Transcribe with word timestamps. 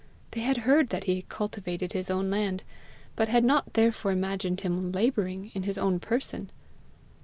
They 0.31 0.41
had 0.41 0.57
heard 0.65 0.89
that 0.89 1.03
he 1.03 1.25
cultivated 1.29 1.93
his 1.93 2.09
own 2.09 2.31
land, 2.31 2.63
but 3.15 3.27
had 3.27 3.43
not 3.43 3.73
therefore 3.75 4.11
imagined 4.11 4.61
him 4.61 4.91
labouring 4.91 5.51
in 5.53 5.61
his 5.61 5.77
own 5.77 5.99
person. 5.99 6.49